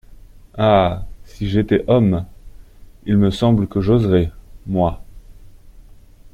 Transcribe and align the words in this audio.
Ah! 0.57 1.05
si 1.25 1.47
j’étais 1.47 1.83
homme, 1.87 2.25
il 3.05 3.17
me 3.17 3.29
semble 3.29 3.67
que 3.67 3.81
j’oserais, 3.81 4.31
moi!… 4.65 5.03